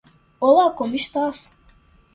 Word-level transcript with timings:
Olá 0.47 0.67
como 0.73 0.95
estás? 0.95 1.37